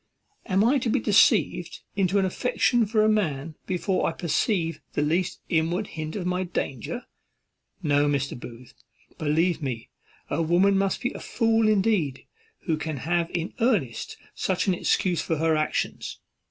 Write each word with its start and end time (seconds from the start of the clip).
am 0.47 0.63
I 0.63 0.79
to 0.79 0.89
be 0.89 0.99
deceived 0.99 1.81
into 1.95 2.17
an 2.17 2.25
affection 2.25 2.87
for 2.87 3.03
a 3.03 3.07
man 3.07 3.53
before 3.67 4.07
I 4.09 4.13
perceive 4.13 4.81
the 4.93 5.03
least 5.03 5.41
inward 5.47 5.85
hint 5.93 6.15
of 6.15 6.25
my 6.25 6.41
danger? 6.41 7.05
No, 7.83 8.07
Mr. 8.07 8.35
Booth, 8.35 8.73
believe 9.19 9.61
me, 9.61 9.91
a 10.27 10.41
woman 10.41 10.75
must 10.75 11.01
be 11.01 11.11
a 11.13 11.19
fool 11.19 11.67
indeed 11.67 12.25
who 12.61 12.77
can 12.77 12.97
have 12.97 13.29
in 13.35 13.53
earnest 13.59 14.17
such 14.33 14.65
an 14.65 14.73
excuse 14.73 15.21
for 15.21 15.37
her 15.37 15.55
actions. 15.55 16.19